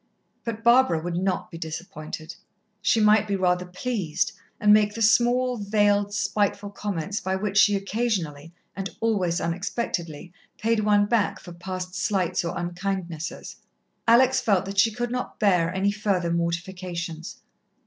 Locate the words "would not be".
0.99-1.59